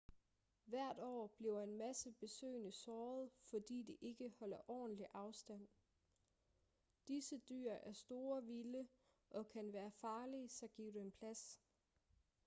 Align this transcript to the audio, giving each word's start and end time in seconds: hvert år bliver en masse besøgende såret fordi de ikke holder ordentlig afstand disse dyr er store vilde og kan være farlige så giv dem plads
hvert 0.65 0.99
år 0.99 1.27
bliver 1.37 1.61
en 1.61 1.77
masse 1.77 2.11
besøgende 2.11 2.71
såret 2.71 3.29
fordi 3.49 3.83
de 3.83 3.93
ikke 4.05 4.29
holder 4.39 4.69
ordentlig 4.69 5.07
afstand 5.13 5.67
disse 7.07 7.37
dyr 7.49 7.71
er 7.71 7.93
store 7.93 8.43
vilde 8.43 8.87
og 9.29 9.47
kan 9.49 9.73
være 9.73 9.91
farlige 9.91 10.49
så 10.49 10.67
giv 10.67 10.93
dem 10.93 11.11
plads 11.11 11.59